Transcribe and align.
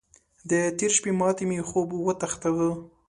د 0.49 0.51
تېرې 0.77 0.93
شپې 0.97 1.11
ماتې 1.19 1.43
مې 1.49 1.59
خوب 1.69 1.89
وتښتاوو. 2.05 2.71